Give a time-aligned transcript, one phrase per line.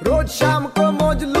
[0.00, 1.39] रोज शाम को मौज लूट लो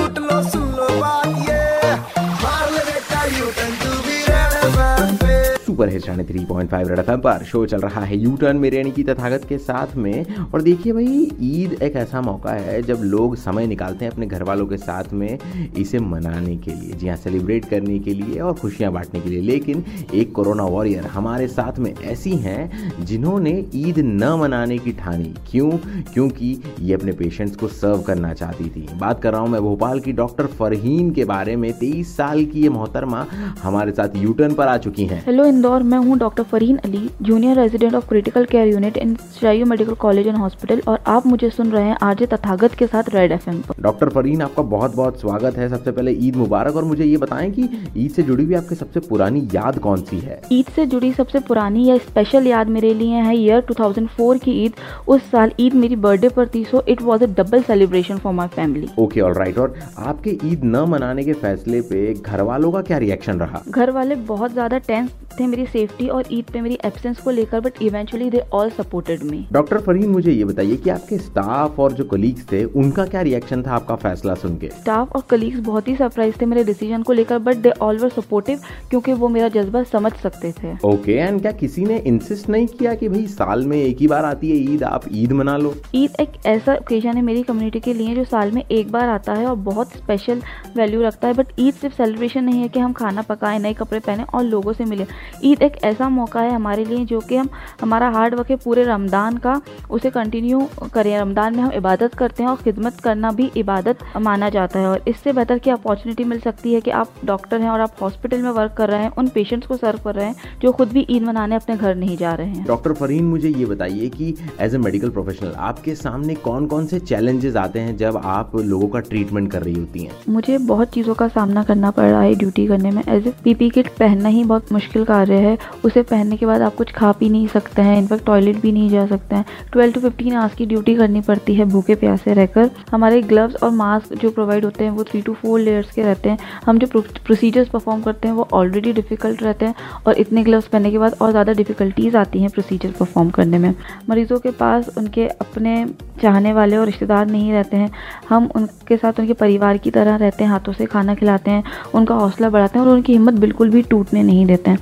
[5.81, 8.57] Super hit रहने three point five red FM पर। शो चल रहा है यू टर्न
[8.57, 12.81] मेरे यानी की तथागत के साथ में। और देखिए भाई, ईद एक ऐसा मौका है
[12.81, 15.37] जब लोग समय निकालते हैं अपने घर वालों के साथ में
[15.77, 19.41] इसे मनाने के लिए, जी हाँ सेलिब्रेट करने के लिए और खुशियाँ बांटने के लिए।
[19.41, 19.83] लेकिन
[20.13, 25.69] एक कोरोना वॉरियर हमारे साथ में ऐसी हैं जिन्होंने ईद न मनाने की ठानी। क्यों?
[26.13, 29.99] क्योंकि ये अपने पेशेंट्स को सर्व करना चाहती थी। बात कर रहा हूँ मैं भोपाल
[29.99, 33.25] की डॉक्टर फरहीन के बारे में। तेईस साल की ये मोहतरमा
[33.63, 37.09] हमारे साथ यू टर्न पर आ चुकी हैं। हेलो इंदौर मैं हूँ doctor Farheen Ali
[37.21, 41.49] junior resident of critical care unit in शायू medical college and hospital और आप मुझे
[41.49, 45.19] सुन रहे हैं आरजे तथागत के साथ रेड एफएम पर। डॉक्टर फरीन आपका बहुत बहुत
[45.21, 48.55] स्वागत है सबसे पहले ईद मुबारक और मुझे ये बताएँ कि ईद से जुड़ी हुई
[48.55, 50.41] आपकी सबसे पुरानी याद कौन सी है?
[50.51, 54.73] ईद से जुड़ी सबसे पुरानी या स्पेशल याद मेरे लिए है ईयर 2004 की ईद।
[55.07, 58.47] उस साल ईद मेरी बर्थडे पर थी so it was a double celebration for my
[58.47, 62.81] family okay all right और आपके ईद न मनाने के फैसले पे घर वालों का
[62.81, 63.61] क्या रिएक्शन रहा?
[63.69, 67.59] घर वाले बहुत ज़्यादा टेंस थे मेरी सेफ्टी और ईद पे मेरी एब्सेंस को लेकर
[67.59, 71.93] but eventually they all supported me doctor Fareen मुझे ये बताइए कि आपके स्टाफ और
[71.93, 74.67] जो कलीग्स थे उनका क्या रिएक्शन था आपका फैसला सुन के?
[74.69, 78.09] स्टाफ और कलीग्स बहुत ही सरप्राइज़ थे मेरे डिसीज़न को लेकर but they all were
[78.09, 78.59] supportive
[78.89, 82.67] क्योंकि वो मेरा जज्बा समझ सकते थे। ओके okay, एंड क्या किसी ने इंसिस्ट नहीं
[82.67, 85.73] किया कि भाई साल में एक ही बार आती है ईद आप ईद मना लो?
[85.95, 89.33] ईद एक ऐसा ओकेजन है मेरी कम्युनिटी के लिए जो साल में एक बार आता
[89.33, 90.41] है और बहुत स्पेशल
[90.77, 93.99] वैल्यू रखता है बट ईद सिर्फ़ सेलिब्रेशन नहीं है कि हम खाना पकाएँ नए कपड़े
[93.99, 95.05] पहने और लोगों से मिले।
[95.43, 97.49] ईद एक ऐसा मौका है हमारे लिए जो कि हम
[97.81, 100.59] हमारा हार्ड वर्क है पूरे रमदान का उसे कंटिन्यू
[100.93, 104.87] करें। रमदान में हम इबादत करते हैं और खिदमत करना भी इबादत माना जाता है।
[104.87, 108.41] और इससे बेहतर की अपॉर्चुनिटी मिल सकती है कि आप डॉक्टर हैं और आप हॉस्पिटल
[108.41, 111.05] में वर्क कर रहे हैं उन पेशेंट्स को सर्व कर रहे हैं जो खुद भी
[111.09, 114.75] ईद मनाने अपने घर नहीं जा रहे हैं। डॉक्टर फरीन मुझे ये बताइए कि एज
[114.75, 118.99] ए मेडिकल प्रोफेशनल आपके सामने कौन कौन से चैलेंजेस आते हैं जब आप लोगों का
[119.01, 120.11] ट्रीटमेंट कर रही होती हैं?
[120.29, 123.69] मुझे बहुत चीज़ों का सामना करना पड़ रहा है ड्यूटी करने में। एज ए पीपी
[123.69, 127.29] किट पहनना ही बहुत मुश्किल कार्य है, उसे पहनने के बाद आप कुछ खा पी
[127.29, 130.65] नहीं सकते हैं, इनफैक्ट टॉयलेट भी नहीं जा सकते हैं। ट्वेल्व टू फिफ्टीन आवर्स की
[130.65, 134.91] ड्यूटी करनी पड़ती है भूखे प्यासे रहकर। हमारे ग्लव्स और मास्क जो प्रोवाइड होते हैं,
[134.91, 138.47] वो थ्री टू फोर लेयर्स के रहते हैं। हम जो प्रोसीजर्स परफॉर्म करते हैं, वो
[138.53, 139.75] ऑलरेडी डिफ़िकल्ट रहते हैं
[140.07, 143.73] और इतने ग्लव्स पहनने के बाद और ज़्यादा डिफ़िकल्टीज़ आती हैं प्रोसीजर परफॉर्म करने में।
[144.09, 145.85] मरीज़ों के पास उनके अपने
[146.21, 147.89] चाहने वाले और रिश्तेदार नहीं रहते हैं।
[148.29, 151.63] हम उनके साथ उनके परिवार की तरह रहते हैं, हाथों से खाना खिलाते हैं,
[151.95, 154.79] उनका हौसला बढ़ाते हैं और उनकी हिम्मत बिल्कुल भी टूटने नहीं देते हैं।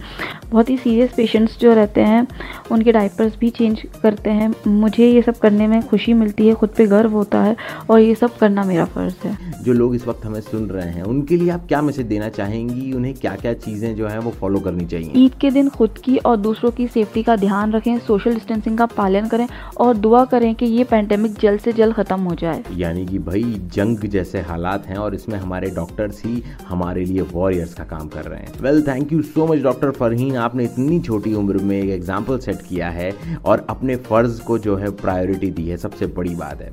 [0.52, 2.25] बहुत ही सीरियस पेशेंट्स जो रहते हैं
[2.72, 6.69] उनके डाइपर्स भी चेंज करते हैं। मुझे ये सब करने में खुशी मिलती है खुद
[6.69, 7.56] पे गर्व होता है
[7.90, 11.03] और ये सब करना मेरा फ़र्ज़ है। जो लोग इस वक्त हमें सुन रहे हैं
[11.03, 12.91] उनके लिए आप क्या मैसेज देना चाहेंगी?
[12.94, 15.12] उन्हें क्या क्या चीज़ें जो है वो फॉलो करनी चाहिए?
[15.16, 18.86] ईद के दिन खुद की और दूसरों की सेफ्टी का ध्यान रखें सोशल डिस्टेंसिंग का
[18.88, 19.47] पालन करें
[19.78, 23.44] और दुआ करें कि ये पैंडेमिक जल्द से जल्द ख़त्म हो जाए। यानी कि भाई
[23.74, 28.24] जंग जैसे हालात हैं और इसमें हमारे डॉक्टर्स ही हमारे लिए वॉरियर्स का काम कर
[28.24, 31.89] रहे हैं। Well thank you so much doctor Farheen आपने इतनी छोटी उम्र में एक
[31.91, 33.11] एग्ज़ाम्पल सेट किया है
[33.45, 36.71] और अपने फ़र्ज़ को जो है प्रायोरिटी दी है, सबसे बड़ी बात है।